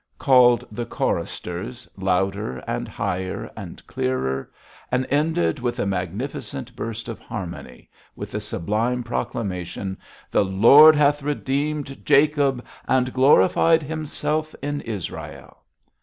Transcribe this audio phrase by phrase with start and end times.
[0.17, 4.49] called the choristers louder and higher and clearer,
[4.91, 9.95] and ended, with a magnificent burst of harmony, with the sublime proclamation,
[10.31, 15.59] 'The Lord hath redeemed Jacob, and glorified himself in Israel!'